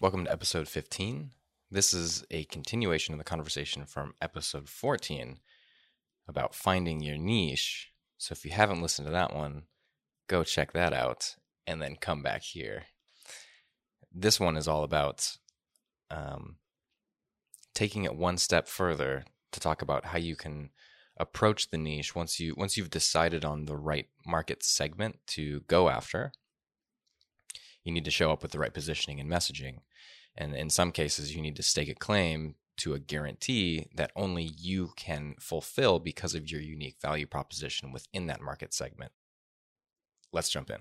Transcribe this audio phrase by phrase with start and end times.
[0.00, 1.32] Welcome to episode 15.
[1.70, 5.40] This is a continuation of the conversation from episode 14
[6.26, 7.90] about finding your niche.
[8.16, 9.64] So if you haven't listened to that one,
[10.26, 11.34] go check that out
[11.66, 12.84] and then come back here.
[14.10, 15.36] This one is all about
[16.10, 16.56] um,
[17.74, 20.70] taking it one step further to talk about how you can
[21.18, 25.90] approach the niche once you once you've decided on the right market segment to go
[25.90, 26.32] after
[27.84, 29.78] you need to show up with the right positioning and messaging.
[30.36, 34.42] And in some cases, you need to stake a claim to a guarantee that only
[34.42, 39.12] you can fulfill because of your unique value proposition within that market segment.
[40.32, 40.78] Let's jump in.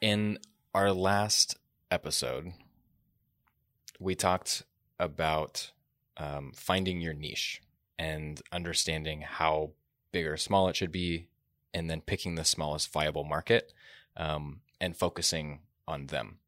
[0.00, 0.38] In
[0.74, 1.58] our last
[1.90, 2.54] episode,
[3.98, 4.62] we talked
[4.98, 5.72] about
[6.16, 7.60] um, finding your niche
[7.98, 9.72] and understanding how
[10.10, 11.26] big or small it should be,
[11.74, 13.74] and then picking the smallest viable market
[14.16, 16.38] um, and focusing on them.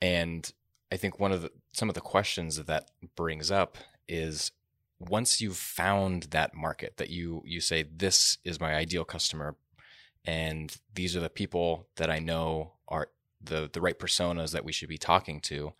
[0.00, 0.50] And
[0.92, 3.78] I think one of the some of the questions that, that brings up
[4.08, 4.52] is
[5.00, 9.56] once you've found that market that you you say this is my ideal customer
[10.24, 13.08] and these are the people that I know are
[13.40, 15.72] the the right personas that we should be talking to.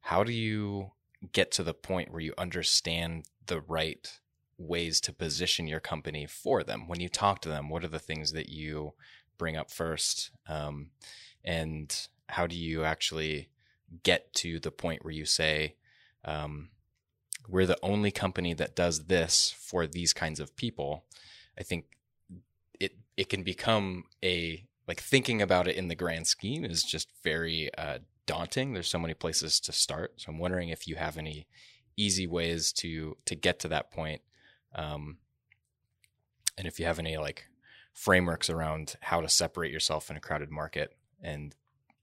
[0.00, 0.92] How do you
[1.32, 4.20] get to the point where you understand the right
[4.56, 7.68] ways to position your company for them when you talk to them?
[7.68, 8.94] What are the things that you
[9.36, 10.90] bring up first, um,
[11.44, 13.48] and how do you actually
[14.02, 15.76] get to the point where you say,
[16.24, 16.70] um,
[17.48, 21.04] "We're the only company that does this for these kinds of people"?
[21.58, 21.86] I think
[23.18, 27.68] it can become a like thinking about it in the grand scheme is just very
[27.76, 28.72] uh, daunting.
[28.72, 30.12] There's so many places to start.
[30.16, 31.48] So I'm wondering if you have any
[31.96, 34.22] easy ways to to get to that point,
[34.74, 35.18] um,
[36.56, 37.46] and if you have any like
[37.92, 41.56] frameworks around how to separate yourself in a crowded market and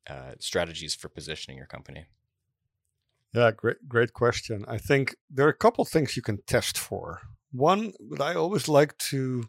[0.07, 2.07] uh, strategies for positioning your company.
[3.33, 4.65] Yeah, great, great question.
[4.67, 7.21] I think there are a couple things you can test for.
[7.53, 9.45] One that I always like to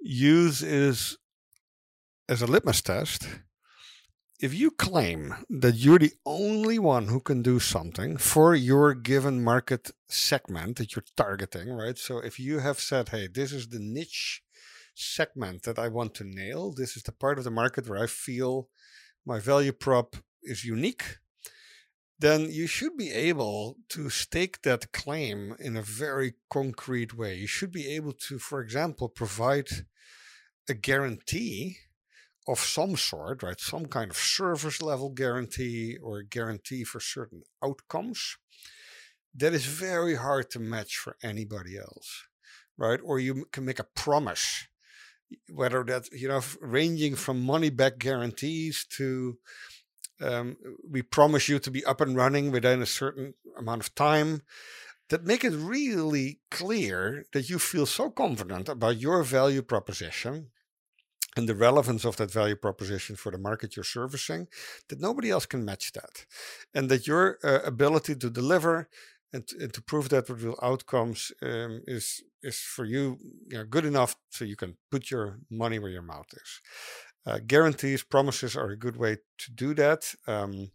[0.00, 1.18] use is
[2.28, 3.28] as a litmus test
[4.40, 9.42] if you claim that you're the only one who can do something for your given
[9.42, 11.98] market segment that you're targeting, right?
[11.98, 14.42] So if you have said, hey, this is the niche
[14.94, 18.06] segment that I want to nail, this is the part of the market where I
[18.06, 18.68] feel
[19.26, 21.18] my value prop is unique,
[22.20, 27.36] then you should be able to stake that claim in a very concrete way.
[27.36, 29.68] You should be able to, for example, provide
[30.68, 31.78] a guarantee
[32.48, 33.60] of some sort, right?
[33.60, 38.36] Some kind of service level guarantee or guarantee for certain outcomes
[39.34, 42.24] that is very hard to match for anybody else,
[42.76, 42.98] right?
[43.04, 44.66] Or you can make a promise,
[45.52, 49.38] whether that, you know, ranging from money back guarantees to
[50.20, 50.56] um,
[50.88, 54.42] we promise you to be up and running within a certain amount of time
[55.08, 60.48] that make it really clear that you feel so confident about your value proposition
[61.36, 64.48] and the relevance of that value proposition for the market you're servicing
[64.88, 66.26] that nobody else can match that.
[66.74, 68.88] And that your uh, ability to deliver
[69.32, 73.18] and, and, to prove that with real outcomes um, is is for you,
[73.48, 76.60] you know, good enough so you can put your money where your mouth is
[77.28, 80.14] uh, guarantees, promises are a good way to do that.
[80.26, 80.70] Um,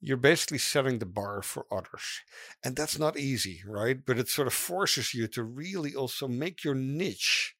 [0.00, 2.20] you're basically setting the bar for others.
[2.64, 3.98] And that's not easy, right?
[4.04, 7.54] But it sort of forces you to really also make your niche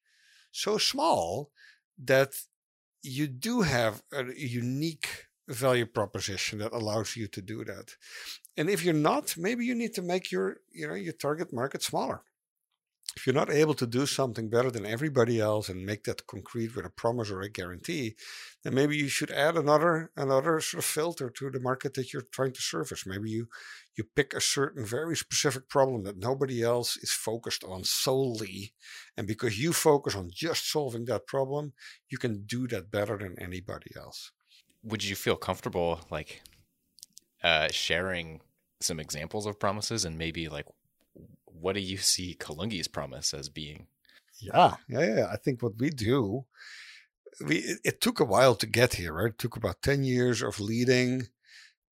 [0.51, 1.51] so small
[1.97, 2.33] that
[3.01, 7.95] you do have a unique value proposition that allows you to do that.
[8.57, 11.83] And if you're not, maybe you need to make your, you know, your target market
[11.83, 12.23] smaller
[13.15, 16.75] if you're not able to do something better than everybody else and make that concrete
[16.75, 18.15] with a promise or a guarantee,
[18.63, 22.27] then maybe you should add another another sort of filter to the market that you're
[22.31, 23.05] trying to service.
[23.05, 23.47] Maybe you
[23.97, 28.73] you pick a certain very specific problem that nobody else is focused on solely,
[29.17, 31.73] and because you focus on just solving that problem,
[32.09, 34.31] you can do that better than anybody else.
[34.83, 36.41] Would you feel comfortable like
[37.43, 38.41] uh, sharing
[38.81, 40.65] some examples of promises and maybe like
[41.53, 43.87] what do you see Kalungi's promise as being?
[44.39, 45.27] Yeah, yeah, yeah.
[45.31, 46.45] I think what we do,
[47.45, 49.31] we it, it, took a while to get here, right?
[49.31, 51.27] It took about ten years of leading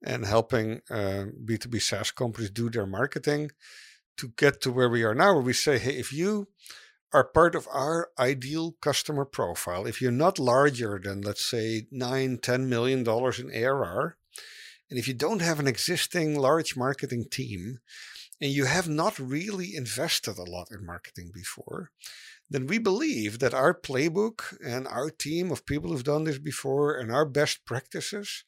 [0.03, 3.51] and helping uh, B two B SaaS companies do their marketing
[4.17, 6.47] to get to where we are now, where we say, hey, if you
[7.13, 12.37] are part of our ideal customer profile, if you're not larger than, let's say, nine,
[12.37, 14.17] ten million dollars in ARR,
[14.89, 17.79] and if you don't have an existing large marketing team,
[18.39, 21.91] and you have not really invested a lot in marketing before,
[22.49, 26.97] then we believe that our playbook and our team of people who've done this before
[26.97, 28.43] and our best practices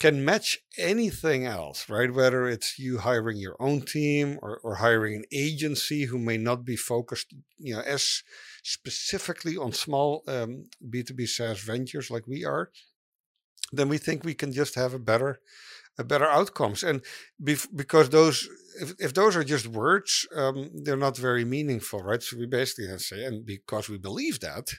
[0.00, 2.12] can match anything else, right?
[2.12, 6.64] Whether it's you hiring your own team or, or hiring an agency who may not
[6.64, 8.22] be focused, you know, as
[8.62, 12.70] specifically on small um, B2B SaaS ventures like we are,
[13.72, 15.40] then we think we can just have a better
[15.98, 16.82] a better outcomes.
[16.82, 17.02] And
[17.42, 18.48] bef- because those,
[18.80, 22.22] if, if those are just words, um, they're not very meaningful, right?
[22.22, 24.70] So we basically have to say, and because we believe that,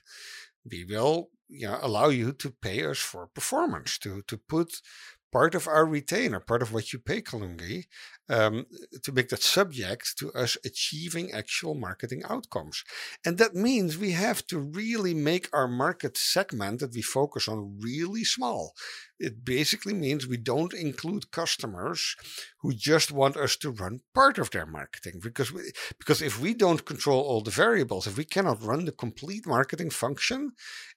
[0.69, 4.81] we will you know, allow you to pay us for performance, to to put
[5.31, 7.85] part of our retainer, part of what you pay Kalungi,
[8.31, 8.65] um,
[9.03, 12.83] to make that subject to us achieving actual marketing outcomes.
[13.25, 17.77] And that means we have to really make our market segment that we focus on
[17.81, 18.73] really small.
[19.19, 22.15] It basically means we don't include customers
[22.61, 25.61] who just want us to run part of their marketing because we,
[25.99, 29.89] because if we don't control all the variables, if we cannot run the complete marketing
[29.89, 30.53] function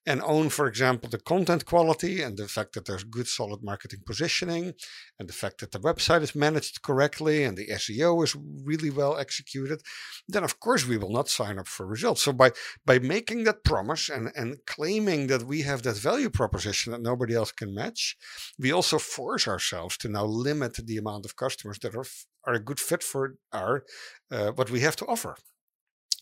[0.06, 4.00] and own, for example, the content quality and the fact that there's good solid marketing
[4.24, 4.74] positioning
[5.18, 8.36] and the fact that the website is managed correctly and the SEO is
[8.70, 9.80] really well executed,
[10.28, 12.22] then of course we will not sign up for results.
[12.22, 12.50] So by
[12.86, 17.34] by making that promise and, and claiming that we have that value proposition that nobody
[17.34, 18.16] else can match,
[18.58, 22.06] we also force ourselves to now limit the amount of customers that are
[22.46, 23.22] are a good fit for
[23.52, 23.84] our
[24.30, 25.36] uh, what we have to offer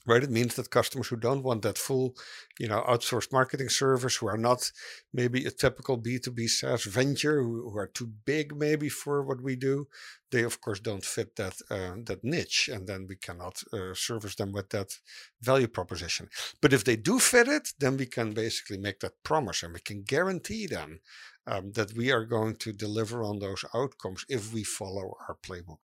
[0.07, 0.23] right?
[0.23, 2.17] It means that customers who don't want that full,
[2.59, 4.71] you know, outsourced marketing service, who are not
[5.13, 9.57] maybe a typical B2B SaaS venture, who, who are too big maybe for what we
[9.57, 9.87] do,
[10.31, 14.35] they of course don't fit that uh, that niche, and then we cannot uh, service
[14.35, 14.99] them with that
[15.41, 16.29] value proposition.
[16.61, 19.81] But if they do fit it, then we can basically make that promise, and we
[19.81, 21.01] can guarantee them
[21.47, 25.79] um, that we are going to deliver on those outcomes if we follow our playbook.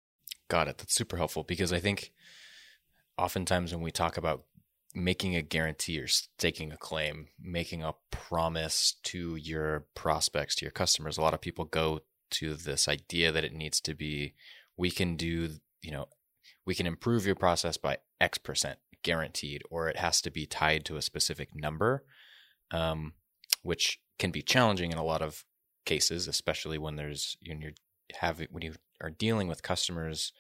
[0.48, 0.78] Got it.
[0.78, 2.12] That's super helpful because I think
[3.18, 4.44] oftentimes when we talk about
[4.94, 10.72] making a guarantee or staking a claim, making a promise to your prospects, to your
[10.72, 12.00] customers, a lot of people go
[12.32, 14.34] to this idea that it needs to be,
[14.78, 15.50] we can do,
[15.82, 16.06] you know,
[16.66, 20.84] we can improve your process by X percent guaranteed, or it has to be tied
[20.86, 22.04] to a specific number,
[22.72, 23.14] um,
[23.62, 25.44] which can be challenging in a lot of
[25.86, 27.72] cases, especially when there's when you're
[28.20, 30.34] having when you are dealing with customers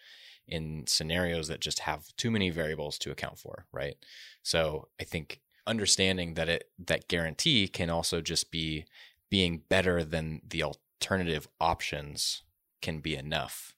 [0.48, 3.96] in scenarios that just have too many variables to account for, right?
[4.44, 8.86] So I think understanding that it that guarantee can also just be
[9.30, 12.44] being better than the alternative options
[12.82, 13.74] can be enough.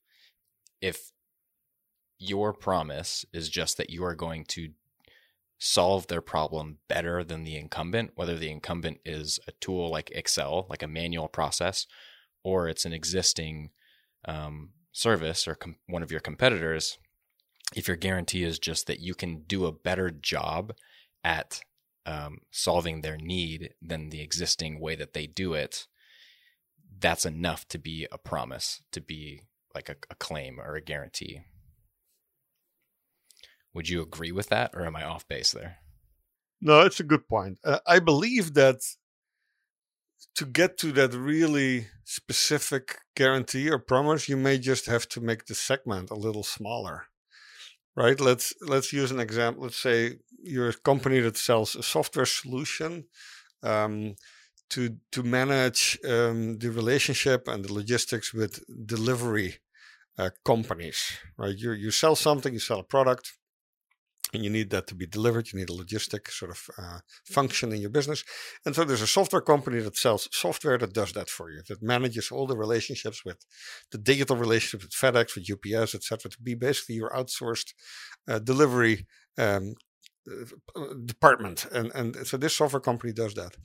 [0.82, 1.12] If
[2.20, 4.70] your promise is just that you are going to
[5.60, 10.68] solve their problem better than the incumbent, whether the incumbent is a tool like Excel,
[10.70, 11.88] like a manual process,
[12.44, 13.72] or it's an existing
[14.26, 16.98] um, service or com- one of your competitors,
[17.76, 20.74] if your guarantee is just that you can do a better job
[21.24, 21.62] at
[22.06, 25.88] um, solving their need than the existing way that they do it,
[27.00, 29.42] that's enough to be a promise, to be
[29.76, 31.42] like a, a claim or a guarantee.
[33.74, 35.78] Would you agree with that, or am I off base there?
[36.60, 37.60] No, it's a good point.
[37.64, 38.78] Uh, I believe that
[40.36, 45.46] to get to that really specific guarantee or promise, you may just have to make
[45.46, 47.06] the segment a little smaller.
[47.96, 48.20] Right?
[48.20, 49.64] Let's let's use an example.
[49.64, 53.06] Let's say you're a company that sells a software solution
[53.64, 54.16] um,
[54.70, 59.56] to to manage um, the relationship and the logistics with delivery
[60.20, 61.18] uh, companies.
[61.38, 61.58] Right?
[61.58, 63.34] You you sell something, you sell a product,
[64.34, 65.52] and you need that to be delivered.
[65.52, 68.24] You need a logistic sort of uh, function in your business.
[68.66, 71.82] And so there's a software company that sells software that does that for you, that
[71.82, 73.46] manages all the relationships with
[73.92, 77.74] the digital relationships with FedEx, with UPS, etc., to be basically your outsourced
[78.28, 79.08] uh, delivery
[79.38, 79.76] um,
[80.30, 81.66] uh, department.
[81.72, 83.56] And, and so this software company does that.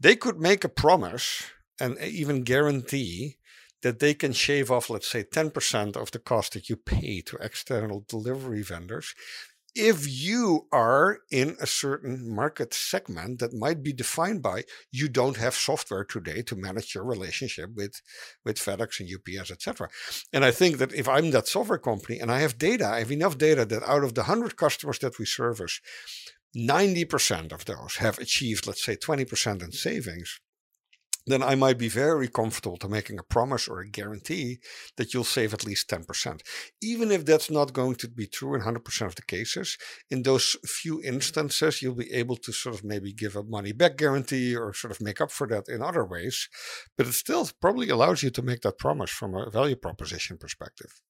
[0.00, 1.44] They could make a promise
[1.80, 3.36] and even guarantee
[3.82, 7.36] that they can shave off, let's say, 10% of the cost that you pay to
[7.36, 9.14] external delivery vendors
[9.76, 15.36] if you are in a certain market segment that might be defined by you don't
[15.36, 18.00] have software today to manage your relationship with
[18.44, 19.88] with FedEx and UPS, etc.
[20.32, 23.12] And I think that if I'm that software company and I have data, I have
[23.12, 25.80] enough data that out of the hundred customers that we service,
[26.56, 30.40] 90% of those have achieved, let's say, 20% in savings
[31.26, 34.58] then I might be very comfortable to making a promise or a guarantee
[34.96, 36.40] that you'll save at least 10%.
[36.80, 39.76] Even if that's not going to be true in 100% of the cases,
[40.10, 43.96] in those few instances, you'll be able to sort of maybe give a money back
[43.96, 46.48] guarantee or sort of make up for that in other ways.
[46.96, 51.00] But it still probably allows you to make that promise from a value proposition perspective.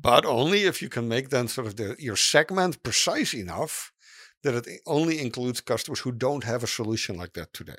[0.00, 3.92] But only if you can make then sort of the, your segment precise enough
[4.42, 7.74] that it only includes customers who don't have a solution like that today.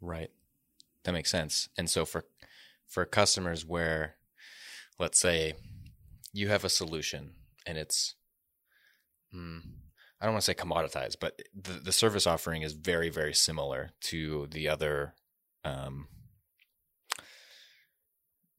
[0.00, 0.30] Right.
[1.04, 1.68] That makes sense.
[1.76, 2.24] And so for
[2.86, 4.16] for customers where
[4.98, 5.54] let's say
[6.32, 7.34] you have a solution
[7.66, 8.14] and it's
[9.30, 9.58] hmm,
[10.20, 13.90] I don't want to say commoditized, but the, the service offering is very, very similar
[14.02, 15.14] to the other
[15.64, 16.08] um,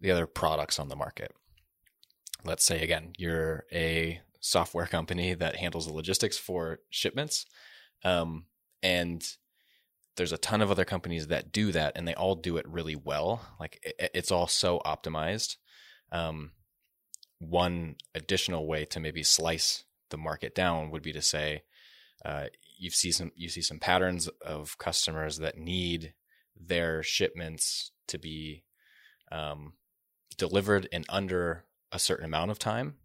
[0.02, 1.34] the other products on the market.
[2.44, 7.46] Let's say again, you're a software company that handles the logistics for shipments.
[8.04, 8.46] Um,
[8.84, 9.26] and
[10.18, 12.98] there's a ton of other companies that do that and they all do it really
[12.98, 13.42] well.
[13.58, 15.56] Like it, it's all so optimized.
[16.12, 16.52] Um,
[17.40, 21.64] one additional way to maybe slice the market down would be to say,
[22.26, 22.48] uh,
[22.78, 26.14] you see some you see some patterns of customers that need
[26.60, 28.66] their shipments to be
[29.32, 29.74] um,
[30.38, 32.96] delivered in under a certain amount of time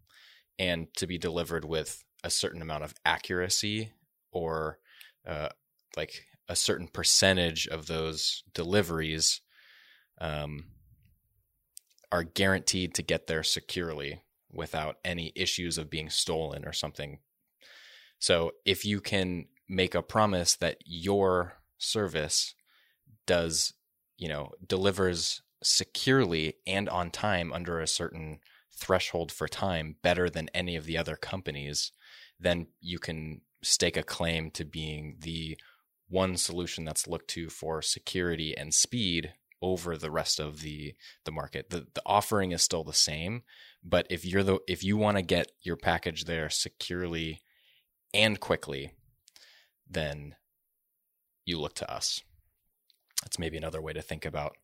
[0.59, 3.93] and to be delivered with a certain amount of accuracy
[4.31, 4.77] or
[5.25, 5.49] uh,
[5.95, 9.41] like a certain percentage of those deliveries
[10.19, 10.65] um,
[12.11, 17.19] are guaranteed to get there securely without any issues of being stolen or something.
[18.19, 22.55] So if you can make a promise that your service
[23.25, 23.73] does,
[24.17, 28.39] you know, delivers securely and on time under a certain
[28.79, 31.91] threshold for time better than any of the other companies,
[32.39, 35.57] then you can stake a claim to being the
[36.07, 40.95] one solution that's looked to for security and speed over the rest of the
[41.25, 41.69] the market.
[41.69, 43.43] The the offering is still the same,
[43.83, 47.41] but if you're the if you want to get your package there securely
[48.13, 48.93] and quickly,
[49.87, 50.35] then
[51.45, 52.21] you look to us.
[53.23, 54.55] That's maybe another way to think about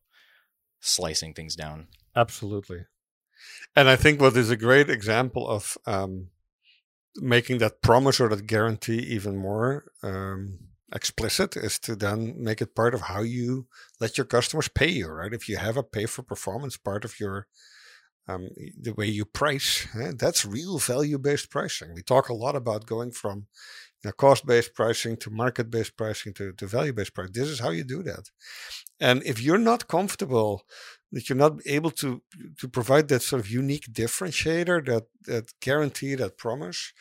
[0.80, 1.88] slicing things down.
[2.16, 2.86] Absolutely.
[3.76, 6.30] And I think what is a great example of um,
[7.18, 10.60] making that promise or that guarantee even more um,
[10.94, 13.68] explicit is to then make it part of how you
[14.00, 15.34] let your customers pay you, right?
[15.34, 17.48] If you have a pay for performance part of your
[18.28, 18.50] um,
[18.82, 21.94] the way you price, eh, that's real value based pricing.
[21.94, 23.46] We talk a lot about going from
[24.04, 27.34] you know, cost based pricing to market based pricing to, to value based pricing.
[27.34, 28.32] This is how you do that.
[29.00, 30.64] And if you're not comfortable
[31.16, 32.24] that you're not able to
[32.60, 36.94] to provide that sort of unique differentiator, that that guarantee, that promise,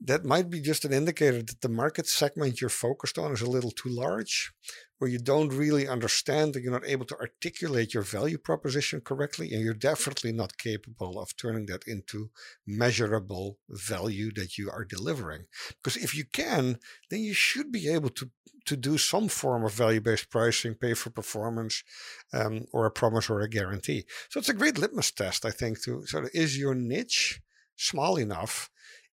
[0.00, 3.50] that might be just an indicator that the market segment you're focused on is a
[3.50, 4.52] little too large,
[4.98, 9.52] where you don't really understand and you're not able to articulate your value proposition correctly,
[9.52, 12.30] and you're definitely not capable of turning that into
[12.66, 15.44] measurable value that you are delivering.
[15.82, 16.78] Because if you can,
[17.10, 18.30] then you should be able to
[18.66, 21.84] to do some form of value-based pricing, pay for performance,
[22.32, 24.04] um, or a promise or a guarantee.
[24.28, 25.80] So it's a great litmus test, I think.
[25.84, 27.40] To sort of is your niche
[27.76, 28.68] small enough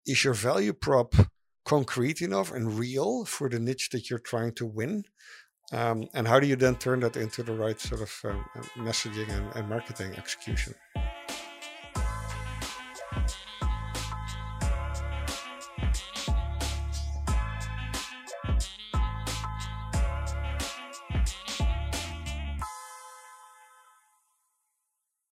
[0.07, 1.15] is your value prop
[1.65, 5.05] concrete enough and real for the niche that you're trying to win?
[5.73, 8.45] Um, and how do you then turn that into the right sort of um,
[8.77, 10.75] messaging and, and marketing execution?